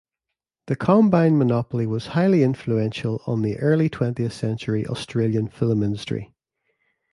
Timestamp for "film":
5.47-5.83